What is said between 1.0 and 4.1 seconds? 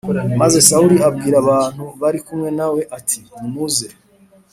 abwira abantu bari kumwe na we ati nimuze